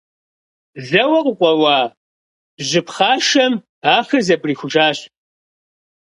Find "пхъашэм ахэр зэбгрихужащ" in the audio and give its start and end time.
2.85-4.99